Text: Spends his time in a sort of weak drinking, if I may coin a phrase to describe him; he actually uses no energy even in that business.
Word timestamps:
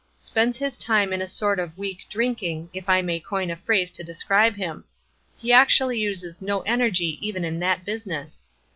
Spends 0.17 0.57
his 0.57 0.77
time 0.77 1.13
in 1.13 1.21
a 1.21 1.27
sort 1.27 1.59
of 1.59 1.77
weak 1.77 2.07
drinking, 2.09 2.71
if 2.73 2.89
I 2.89 3.03
may 3.03 3.19
coin 3.19 3.51
a 3.51 3.55
phrase 3.55 3.91
to 3.91 4.03
describe 4.03 4.55
him; 4.55 4.83
he 5.37 5.53
actually 5.53 5.99
uses 5.99 6.41
no 6.41 6.61
energy 6.61 7.19
even 7.23 7.45
in 7.45 7.59
that 7.59 7.85
business. 7.85 8.41